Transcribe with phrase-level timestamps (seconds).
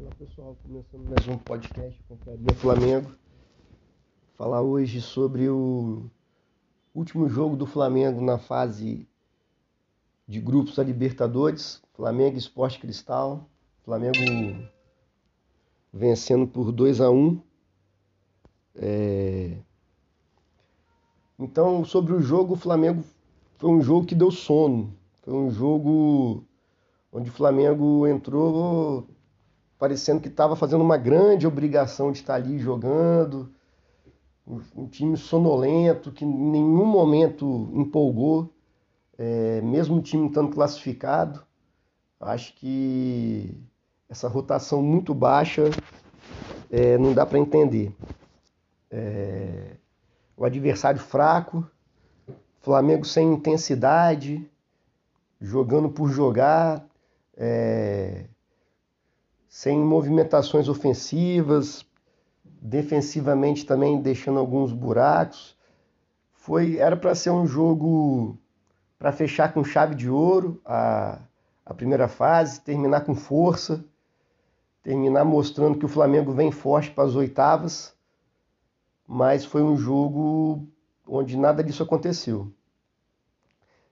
[0.00, 3.10] Olá pessoal, começando mais um podcast Confraria Flamengo.
[4.36, 6.08] Falar hoje sobre o
[6.94, 9.08] último jogo do Flamengo na fase
[10.24, 13.50] de grupos da Libertadores, Flamengo Esporte Cristal.
[13.82, 14.18] Flamengo
[15.92, 17.42] vencendo por 2 a 1
[18.76, 19.58] é...
[21.36, 23.02] Então, sobre o jogo, o Flamengo
[23.56, 24.96] foi um jogo que deu sono.
[25.22, 26.44] Foi um jogo
[27.12, 29.08] onde o Flamengo entrou
[29.78, 33.52] parecendo que estava fazendo uma grande obrigação de estar ali jogando,
[34.74, 38.52] um time sonolento que em nenhum momento empolgou,
[39.16, 41.42] é, mesmo o time estando classificado.
[42.18, 43.54] Acho que
[44.08, 45.70] essa rotação muito baixa
[46.70, 47.94] é, não dá para entender.
[48.90, 49.76] É,
[50.36, 51.68] o adversário fraco,
[52.60, 54.50] Flamengo sem intensidade,
[55.40, 56.84] jogando por jogar,
[57.36, 58.24] é,
[59.48, 61.84] sem movimentações ofensivas,
[62.44, 65.56] defensivamente também deixando alguns buracos.
[66.32, 68.38] Foi, era para ser um jogo
[68.98, 71.20] para fechar com chave de ouro a,
[71.64, 73.84] a primeira fase, terminar com força,
[74.82, 77.94] terminar mostrando que o Flamengo vem forte para as oitavas,
[79.06, 80.66] mas foi um jogo
[81.06, 82.52] onde nada disso aconteceu.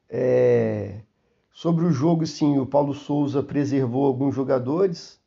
[0.08, 1.00] É...
[1.50, 5.18] Sobre o jogo, sim, o Paulo Souza preservou alguns jogadores.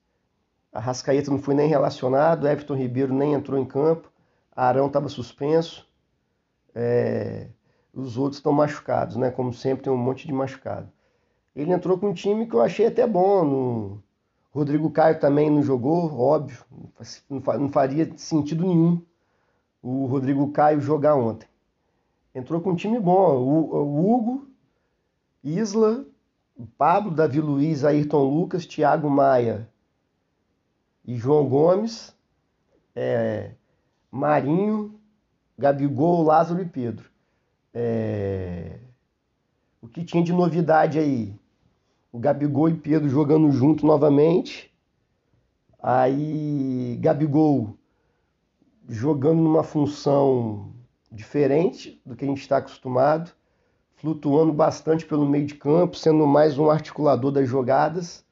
[0.72, 4.12] A Rascaeta não foi nem relacionado, Everton Ribeiro nem entrou em campo,
[4.56, 5.88] Arão estava suspenso.
[6.76, 7.48] É...
[7.94, 9.31] Os outros estão machucados, né?
[9.31, 10.92] Como sempre, tem um monte de machucado.
[11.56, 13.44] Ele entrou com um time que eu achei até bom.
[13.44, 14.03] No...
[14.52, 16.64] Rodrigo Caio também não jogou, óbvio,
[17.30, 19.02] não faria sentido nenhum
[19.81, 21.48] o Rodrigo Caio jogar ontem.
[22.33, 24.48] Entrou com um time bom, o Hugo,
[25.44, 26.06] Isla,
[26.78, 29.69] Pablo, Davi Luiz, Ayrton Lucas, Thiago Maia
[31.10, 32.16] e João Gomes,
[32.96, 33.56] é,
[34.12, 35.02] Marinho,
[35.58, 37.10] Gabigol, Lázaro e Pedro.
[37.73, 38.78] É,
[39.82, 41.36] o que tinha de novidade aí?
[42.11, 44.72] O Gabigol e Pedro jogando junto novamente.
[45.82, 47.76] Aí Gabigol
[48.88, 50.72] jogando numa função
[51.12, 53.32] diferente do que a gente está acostumado
[53.95, 58.23] flutuando bastante pelo meio de campo, sendo mais um articulador das jogadas.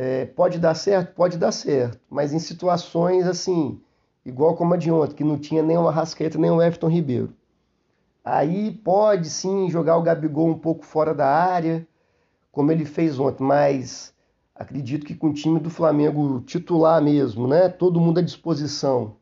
[0.00, 1.12] É, pode dar certo?
[1.12, 3.80] Pode dar certo, mas em situações assim,
[4.24, 7.34] igual como a de ontem, que não tinha nem o Arrascaeta nem o Everton Ribeiro.
[8.24, 11.84] Aí pode sim jogar o Gabigol um pouco fora da área,
[12.52, 14.14] como ele fez ontem, mas
[14.54, 17.68] acredito que com o time do Flamengo titular mesmo, né?
[17.68, 19.16] Todo mundo à disposição.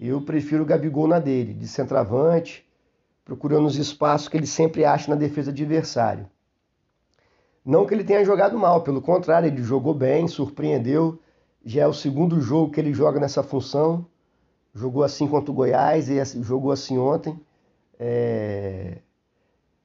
[0.00, 2.66] Eu prefiro o Gabigol na dele, de centroavante
[3.26, 6.26] procurando os espaços que ele sempre acha na defesa adversário.
[7.64, 11.18] Não que ele tenha jogado mal, pelo contrário, ele jogou bem, surpreendeu.
[11.64, 14.04] Já é o segundo jogo que ele joga nessa função.
[14.74, 17.38] Jogou assim contra o Goiás e jogou assim ontem.
[17.98, 18.98] É...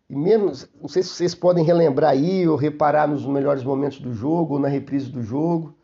[0.10, 0.52] E mesmo,
[0.82, 4.60] não sei se vocês podem relembrar aí ou reparar nos melhores momentos do jogo ou
[4.60, 5.76] na reprise do jogo.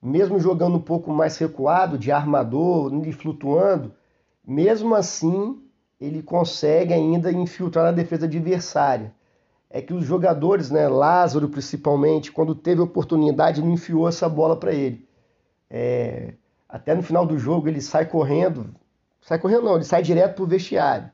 [0.00, 3.92] Mesmo jogando um pouco mais recuado, de armador, flutuando,
[4.46, 5.62] mesmo assim
[6.00, 9.14] ele consegue ainda infiltrar na defesa adversária.
[9.74, 14.74] É que os jogadores, né, Lázaro principalmente, quando teve oportunidade, não enfiou essa bola para
[14.74, 15.08] ele.
[15.70, 16.34] É,
[16.68, 18.74] até no final do jogo ele sai correndo,
[19.22, 21.10] sai correndo não, ele sai direto pro vestiário.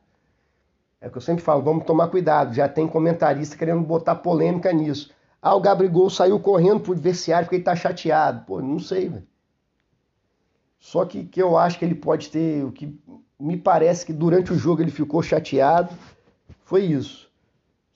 [1.01, 2.53] É o que eu sempre falo, vamos tomar cuidado.
[2.53, 5.13] Já tem comentarista querendo botar polêmica nisso.
[5.41, 8.45] Ah, o Gabriel saiu correndo pro vestiário porque ele tá chateado.
[8.45, 9.27] Pô, não sei, velho.
[10.81, 13.01] Só que, que eu acho que ele pode ter, o que
[13.39, 15.95] me parece que durante o jogo ele ficou chateado,
[16.65, 17.28] foi isso.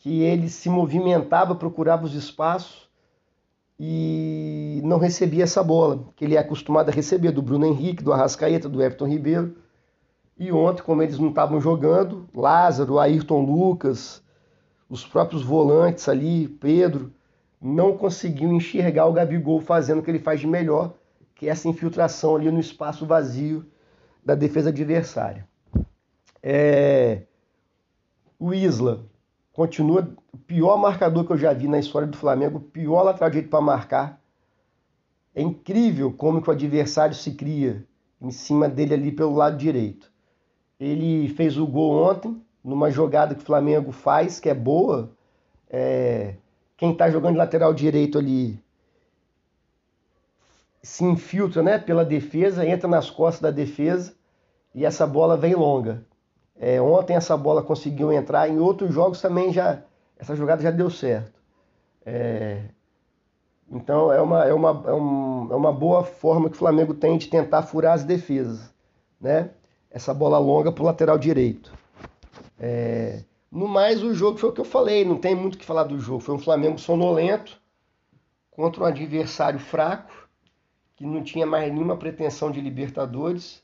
[0.02, 2.90] Que ele se movimentava, procurava os espaços
[3.78, 8.12] e não recebia essa bola, que ele é acostumado a receber do Bruno Henrique, do
[8.12, 9.56] Arrascaeta, do Everton Ribeiro.
[10.36, 14.20] E ontem, como eles não estavam jogando, Lázaro, Ayrton Lucas,
[14.88, 17.12] os próprios volantes ali, Pedro,
[17.60, 20.94] não conseguiam enxergar o Gabigol fazendo o que ele faz de melhor,
[21.37, 23.64] que é essa infiltração ali no espaço vazio
[24.25, 25.46] da defesa adversária.
[26.43, 27.22] É...
[28.37, 29.06] O Isla
[29.52, 33.50] continua o pior marcador que eu já vi na história do Flamengo, pior lateral direito
[33.50, 34.20] para marcar.
[35.34, 37.87] É incrível como que o adversário se cria
[38.20, 40.10] em cima dele ali pelo lado direito.
[40.78, 45.10] Ele fez o gol ontem, numa jogada que o Flamengo faz, que é boa.
[45.69, 46.37] É...
[46.76, 48.60] Quem está jogando de lateral direito ali
[50.82, 54.14] se infiltra né, pela defesa, entra nas costas da defesa
[54.75, 56.04] e essa bola vem longa.
[56.58, 59.82] É, ontem essa bola conseguiu entrar, em outros jogos também já
[60.22, 61.32] essa jogada já deu certo.
[62.06, 62.62] É,
[63.69, 67.19] Então é uma, é, uma, é, um, é uma boa forma que o Flamengo tem
[67.19, 68.72] de tentar furar as defesas,
[69.20, 69.50] né?
[69.90, 71.72] Essa bola longa para o lateral direito.
[72.58, 73.25] É...
[73.50, 75.84] No mais, o jogo foi o que eu falei, não tem muito o que falar
[75.84, 76.20] do jogo.
[76.20, 77.60] Foi um Flamengo sonolento
[78.50, 80.28] contra um adversário fraco,
[80.96, 83.62] que não tinha mais nenhuma pretensão de Libertadores,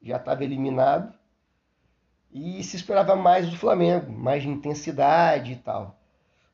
[0.00, 1.12] já estava eliminado.
[2.32, 5.98] E se esperava mais do Flamengo, mais de intensidade e tal.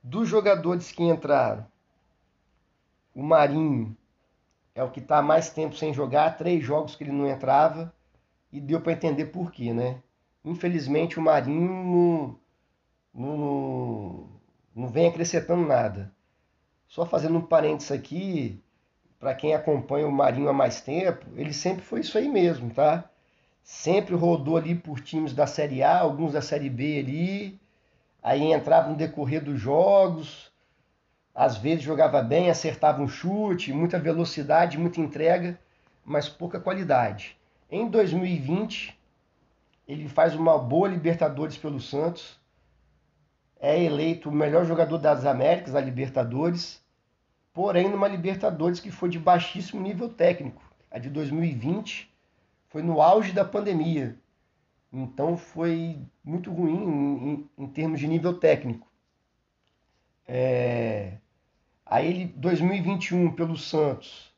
[0.02, 1.66] Dos jogadores que entraram,
[3.14, 3.96] o Marinho
[4.74, 7.92] é o que está mais tempo sem jogar, três jogos que ele não entrava,
[8.52, 10.02] e deu para entender por quê, né?
[10.44, 12.38] Infelizmente o Marinho
[13.12, 14.28] não, não,
[14.74, 16.12] não vem acrescentando nada.
[16.86, 18.62] Só fazendo um parênteses aqui,
[19.18, 23.10] para quem acompanha o Marinho há mais tempo, ele sempre foi isso aí mesmo, tá?
[23.68, 27.60] Sempre rodou ali por times da Série A, alguns da Série B ali,
[28.22, 30.52] aí entrava no decorrer dos jogos,
[31.34, 35.58] às vezes jogava bem, acertava um chute, muita velocidade, muita entrega,
[36.04, 37.36] mas pouca qualidade.
[37.68, 38.96] Em 2020,
[39.88, 42.38] ele faz uma boa Libertadores pelo Santos,
[43.58, 46.80] é eleito o melhor jogador das Américas, da Libertadores,
[47.52, 50.62] porém numa Libertadores que foi de baixíssimo nível técnico.
[50.88, 52.14] A de 2020
[52.76, 54.20] foi no auge da pandemia,
[54.92, 58.86] então foi muito ruim em, em, em termos de nível técnico.
[60.28, 61.16] É...
[61.86, 64.30] Aí ele, 2021, pelo Santos,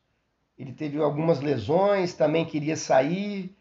[0.56, 3.52] ele teve algumas lesões, também queria sair,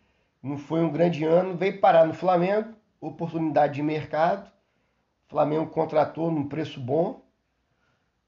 [0.44, 4.48] não foi um grande ano, veio parar no Flamengo, oportunidade de mercado.
[5.26, 7.26] O Flamengo contratou num preço bom,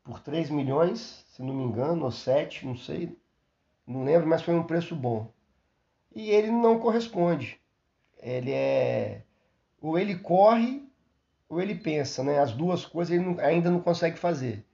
[0.03, 3.15] por 3 milhões, se não me engano, ou 7, não sei,
[3.85, 5.31] não lembro, mas foi um preço bom.
[6.15, 7.59] E ele não corresponde.
[8.21, 9.23] Ele é.
[9.81, 10.83] Ou ele corre,
[11.47, 12.39] ou ele pensa, né?
[12.39, 14.65] As duas coisas ele não, ainda não consegue fazer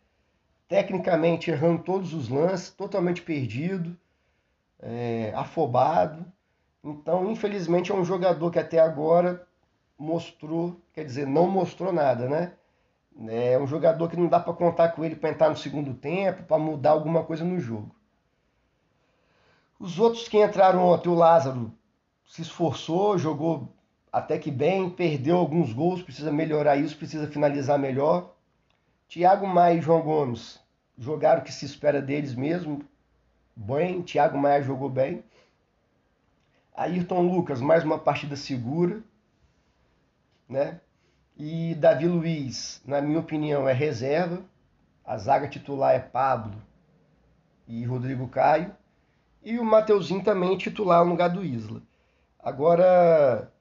[0.67, 3.95] tecnicamente errando todos os lances, totalmente perdido,
[4.81, 6.25] é, afobado.
[6.83, 9.47] Então, infelizmente, é um jogador que até agora
[9.97, 12.53] mostrou, quer dizer, não mostrou nada, né?
[13.29, 16.43] É um jogador que não dá para contar com ele para entrar no segundo tempo,
[16.43, 17.95] para mudar alguma coisa no jogo.
[19.80, 21.72] Os outros que entraram ontem, o Lázaro
[22.25, 23.74] se esforçou, jogou
[24.12, 28.33] até que bem, perdeu alguns gols, precisa melhorar isso, precisa finalizar melhor.
[29.10, 30.60] Thiago Maia e João Gomes
[30.98, 32.83] jogaram o que se espera deles mesmo.
[33.56, 35.24] Bem, Thiago Maia jogou bem.
[36.74, 39.01] Ayrton Lucas, mais uma partida segura.
[40.48, 40.80] Né?
[41.36, 44.42] E Davi Luiz, na minha opinião, é reserva.
[45.04, 46.56] A zaga titular é Pablo
[47.68, 48.74] e Rodrigo Caio.
[49.45, 51.80] E o Mateuzinho também titular no lugar do Isla.
[52.39, 53.53] Agora,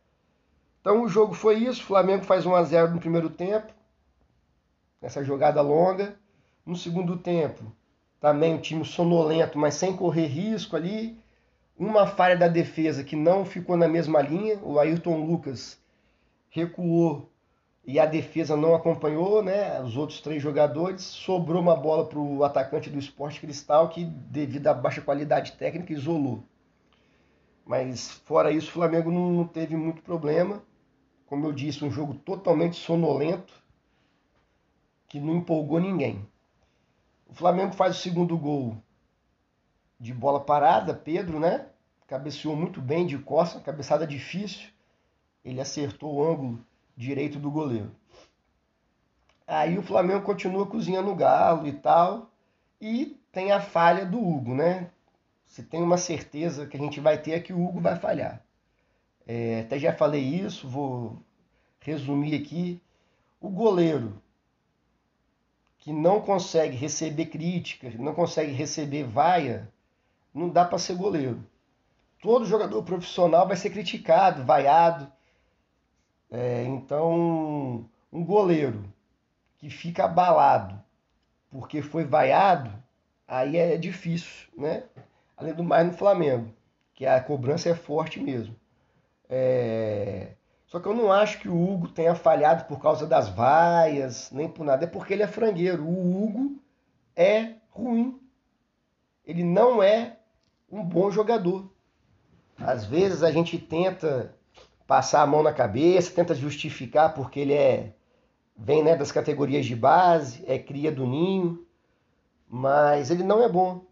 [0.80, 1.82] então o jogo foi isso.
[1.82, 3.70] O Flamengo faz 1 a 0 no primeiro tempo
[5.02, 6.16] nessa jogada longa.
[6.64, 7.70] No segundo tempo,
[8.18, 11.18] também um time sonolento, mas sem correr risco ali.
[11.78, 14.58] Uma falha da defesa que não ficou na mesma linha.
[14.62, 15.78] O Ayrton Lucas
[16.48, 17.30] recuou
[17.86, 19.80] e a defesa não acompanhou, né?
[19.82, 21.02] Os outros três jogadores.
[21.02, 25.92] Sobrou uma bola para o atacante do Esporte Cristal que, devido à baixa qualidade técnica,
[25.92, 26.42] isolou.
[27.64, 30.62] Mas fora isso, o Flamengo não teve muito problema.
[31.26, 33.52] Como eu disse, um jogo totalmente sonolento
[35.06, 36.26] que não empolgou ninguém.
[37.26, 38.76] O Flamengo faz o segundo gol
[40.00, 41.66] de bola parada, Pedro, né?
[42.06, 44.68] Cabeceou muito bem de costa, cabeçada difícil.
[45.44, 46.64] Ele acertou o ângulo
[46.96, 47.90] direito do goleiro.
[49.46, 52.30] Aí o Flamengo continua cozinhando o galo e tal.
[52.80, 54.90] E tem a falha do Hugo, né?
[55.46, 58.42] Se tem uma certeza que a gente vai ter é que o Hugo vai falhar.
[59.26, 61.18] É, até já falei isso, vou
[61.80, 62.80] resumir aqui.
[63.40, 64.20] O goleiro
[65.78, 69.70] que não consegue receber críticas, não consegue receber vaia,
[70.32, 71.44] não dá para ser goleiro.
[72.22, 75.12] Todo jogador profissional vai ser criticado, vaiado.
[76.30, 78.84] É, então, um goleiro
[79.58, 80.82] que fica abalado
[81.50, 82.70] porque foi vaiado,
[83.28, 84.84] aí é difícil, né?
[85.36, 86.52] Além do mais no Flamengo,
[86.94, 88.56] que a cobrança é forte mesmo.
[89.28, 90.32] É...
[90.66, 94.48] Só que eu não acho que o Hugo tenha falhado por causa das vaias, nem
[94.48, 94.84] por nada.
[94.84, 95.84] É porque ele é frangueiro.
[95.84, 96.60] O Hugo
[97.14, 98.20] é ruim.
[99.24, 100.16] Ele não é
[100.70, 101.70] um bom jogador.
[102.58, 104.34] Às vezes a gente tenta
[104.86, 107.92] passar a mão na cabeça, tenta justificar porque ele é
[108.56, 111.66] vem né, das categorias de base, é cria do ninho,
[112.48, 113.84] mas ele não é bom.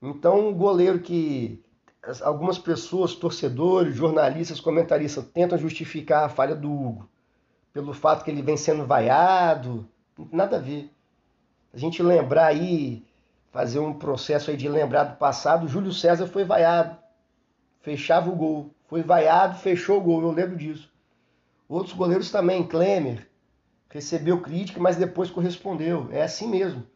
[0.00, 1.60] Então, um goleiro que
[2.22, 7.08] algumas pessoas, torcedores, jornalistas, comentaristas, tentam justificar a falha do Hugo
[7.72, 9.88] pelo fato que ele vem sendo vaiado.
[10.32, 10.90] Nada a ver.
[11.72, 13.04] A gente lembrar aí
[13.52, 16.96] fazer um processo aí de lembrar do passado, Júlio César foi vaiado,
[17.80, 20.92] fechava o gol, foi vaiado, fechou o gol, eu lembro disso.
[21.68, 23.28] Outros goleiros também, Klemer,
[23.90, 26.08] recebeu crítica, mas depois correspondeu.
[26.10, 26.86] É assim mesmo.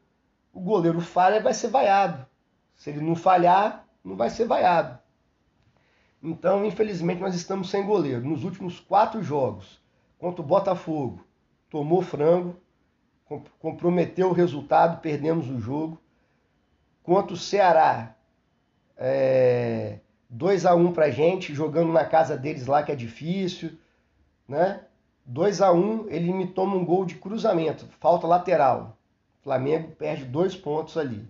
[0.52, 2.26] O goleiro falha, vai ser vaiado.
[2.76, 4.98] Se ele não falhar, não vai ser vaiado.
[6.22, 8.24] Então, infelizmente, nós estamos sem goleiro.
[8.24, 9.82] Nos últimos quatro jogos,
[10.18, 11.24] contra o Botafogo,
[11.68, 12.56] tomou frango,
[13.58, 16.00] comprometeu o resultado, perdemos o jogo.
[17.02, 18.14] Contra o Ceará,
[18.96, 19.98] é,
[20.34, 23.78] 2 a 1 pra gente, jogando na casa deles lá que é difícil,
[24.48, 24.82] né?
[25.26, 28.96] 2 a 1 ele me toma um gol de cruzamento, falta lateral.
[29.42, 31.28] Flamengo perde dois pontos ali.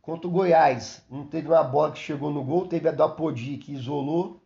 [0.00, 3.58] Contra o Goiás, não teve uma bola que chegou no gol, teve a do Apodi
[3.58, 4.40] que isolou.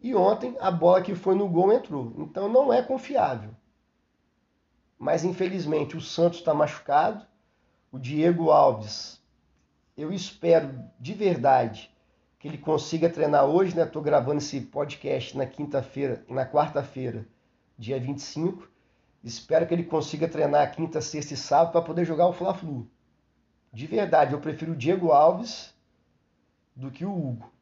[0.00, 2.14] E ontem a bola que foi no gol entrou.
[2.16, 3.50] Então não é confiável.
[4.98, 7.26] Mas infelizmente o Santos está machucado.
[7.92, 9.19] O Diego Alves,
[9.96, 11.90] eu espero de verdade
[12.38, 13.82] que ele consiga treinar hoje, né?
[13.82, 17.26] Estou gravando esse podcast na quinta-feira, na quarta-feira,
[17.78, 18.66] dia 25.
[19.22, 22.88] Espero que ele consiga treinar quinta, sexta e sábado para poder jogar o Fla-Flu.
[23.70, 25.74] De verdade, eu prefiro o Diego Alves
[26.74, 27.52] do que o Hugo,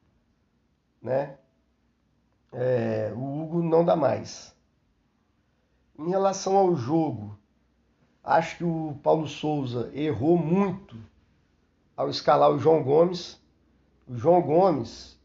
[1.03, 1.37] né?
[2.53, 4.55] É, o Hugo não dá mais.
[5.99, 7.37] Em relação ao jogo,
[8.23, 10.97] acho que o Paulo Souza errou muito
[11.99, 13.43] ao escalar o João Gomes.
[14.07, 15.19] O João Gomes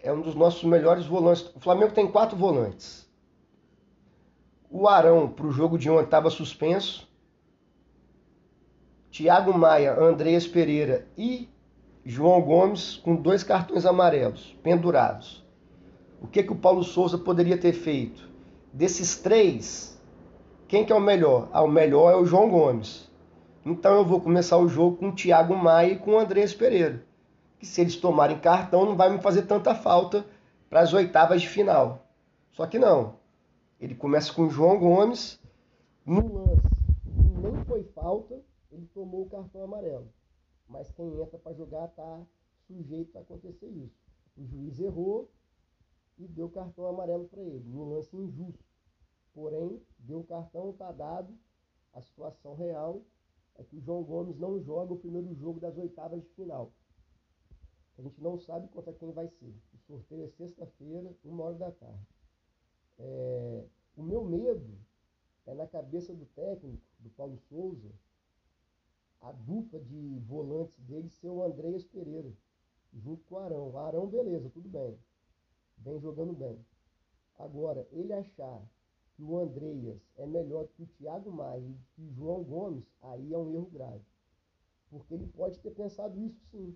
[0.00, 1.50] é um dos nossos melhores volantes.
[1.52, 3.10] O Flamengo tem quatro volantes.
[4.70, 7.10] O Arão, para o jogo de ontem, estava suspenso.
[9.10, 11.48] Thiago Maia, Andreas Pereira e
[12.06, 15.44] João Gomes com dois cartões amarelos pendurados.
[16.22, 18.30] O que, que o Paulo Souza poderia ter feito?
[18.72, 20.00] Desses três,
[20.68, 21.48] quem que é o melhor?
[21.52, 23.09] Ah, o melhor é o João Gomes.
[23.64, 27.04] Então eu vou começar o jogo com o Thiago Maia e com o Andreas Pereira.
[27.58, 30.24] Que se eles tomarem cartão não vai me fazer tanta falta
[30.70, 32.06] para as oitavas de final.
[32.52, 33.16] Só que não.
[33.78, 35.38] Ele começa com o João Gomes.
[36.06, 36.62] No lance,
[37.42, 40.10] nem foi falta, ele tomou o cartão amarelo.
[40.66, 42.20] Mas quem entra para jogar está
[42.66, 44.00] sujeito a acontecer isso.
[44.38, 45.30] O juiz errou
[46.18, 48.64] e deu cartão amarelo para ele, no lance injusto.
[49.34, 51.36] Porém, deu cartão, está dado.
[51.92, 53.02] A situação real
[53.56, 56.72] é que o João Gomes não joga o primeiro jogo das oitavas de final.
[57.98, 59.54] A gente não sabe contra quem vai ser.
[59.74, 62.06] O sorteio é sexta-feira, uma hora da tarde.
[62.98, 63.66] É...
[63.96, 64.78] O meu medo
[65.46, 67.90] é na cabeça do técnico, do Paulo Souza,
[69.20, 72.32] a dupla de volantes dele ser o Andreas Pereira,
[72.94, 73.70] junto com o Arão.
[73.70, 74.98] O Arão, beleza, tudo bem.
[75.76, 76.64] Vem jogando bem.
[77.38, 78.62] Agora, ele achar
[79.20, 83.34] que o Andreas é melhor que o Thiago Maia e que o João Gomes, aí
[83.34, 84.04] é um erro grave.
[84.88, 86.74] Porque ele pode ter pensado isso sim.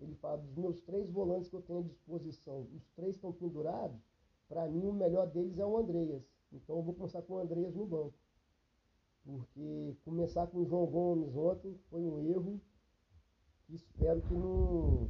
[0.00, 4.00] Ele fala, dos meus três volantes que eu tenho à disposição, os três estão pendurados,
[4.48, 6.24] para mim o melhor deles é o Andreas.
[6.50, 8.14] Então eu vou começar com o Andreas no banco
[9.24, 12.60] porque começar com o João Gomes ontem foi um erro
[13.70, 15.08] espero que não,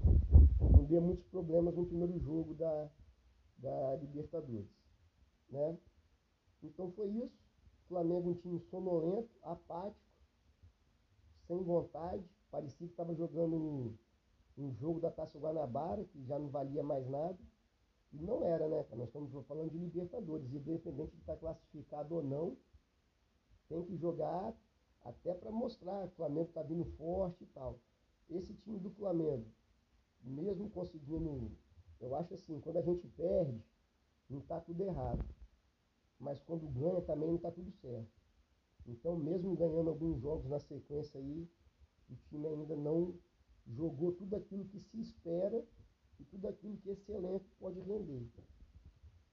[0.60, 2.88] não dê muitos problemas no primeiro jogo da,
[3.58, 4.70] da Libertadores.
[5.50, 5.76] Né?
[6.64, 7.44] Então foi isso.
[7.88, 10.00] Flamengo um time sonolento, apático,
[11.46, 12.24] sem vontade.
[12.50, 13.96] Parecia que estava jogando
[14.56, 17.38] um jogo da Taça Guanabara, que já não valia mais nada.
[18.12, 18.84] E não era, né?
[18.92, 22.56] Nós estamos falando de Libertadores, independente de estar classificado ou não,
[23.68, 24.54] tem que jogar
[25.02, 27.78] até para mostrar que o Flamengo está vindo forte e tal.
[28.30, 29.46] Esse time do Flamengo,
[30.22, 31.50] mesmo conseguindo,
[32.00, 33.60] eu acho assim, quando a gente perde,
[34.30, 35.24] não está tudo errado.
[36.18, 38.10] Mas quando ganha também não está tudo certo.
[38.86, 41.48] Então, mesmo ganhando alguns jogos na sequência aí,
[42.10, 43.18] o time ainda não
[43.66, 45.64] jogou tudo aquilo que se espera
[46.20, 48.28] e tudo aquilo que esse elenco pode render.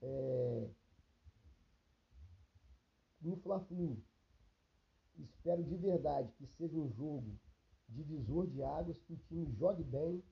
[0.02, 0.70] É...
[3.22, 4.02] No Fla-Flu,
[5.22, 7.38] Espero de verdade que seja um jogo
[7.90, 10.24] divisor de águas, que o time jogue bem,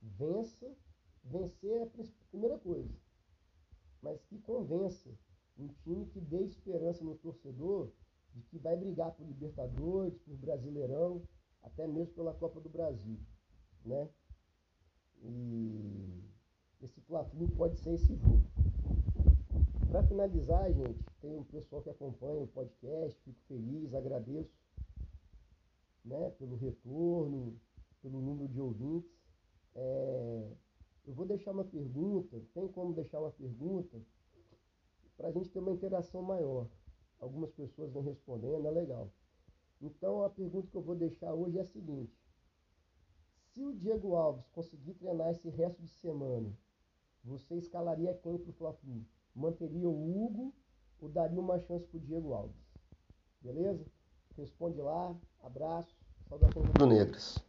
[0.00, 0.74] vença.
[1.24, 2.92] Vencer é a primeira coisa,
[4.00, 5.08] mas que convença.
[5.58, 7.90] Um time que dê esperança no torcedor
[8.34, 11.22] de que vai brigar por Libertadores, por Brasileirão,
[11.62, 13.18] até mesmo pela Copa do Brasil,
[13.84, 14.08] né?
[15.22, 16.24] E
[16.80, 17.24] esse fla
[17.56, 18.42] pode ser esse jogo.
[19.88, 24.50] Para finalizar, gente, tem um pessoal que acompanha o podcast, fico feliz, agradeço
[26.04, 27.60] né, pelo retorno,
[28.00, 29.12] pelo número de ouvintes.
[29.74, 30.50] É,
[31.06, 34.00] eu vou deixar uma pergunta, tem como deixar uma pergunta
[35.22, 36.66] para a gente ter uma interação maior.
[37.20, 39.08] Algumas pessoas vêm respondendo, é legal.
[39.80, 42.12] Então a pergunta que eu vou deixar hoje é a seguinte:
[43.52, 46.52] se o Diego Alves conseguir treinar esse resto de semana,
[47.22, 49.06] você escalaria quem para o Fla-Flu?
[49.32, 50.52] Manteria o Hugo
[51.00, 52.60] ou daria uma chance para o Diego Alves?
[53.40, 53.86] Beleza?
[54.36, 55.96] Responde lá, abraço,
[56.28, 57.38] saudações do Negras.